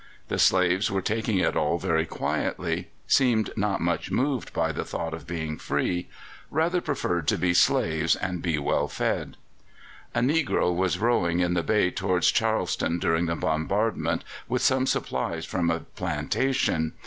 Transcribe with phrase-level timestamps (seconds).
[0.29, 5.13] The slaves were taking it all very quietly, seemed not much moved by the thought
[5.13, 6.09] of being free
[6.49, 9.37] rather preferred to be slaves and be well fed.
[10.15, 15.45] A negro was rowing in the bay towards Charleston during the bombardment with some supplies
[15.45, 16.93] from a plantation.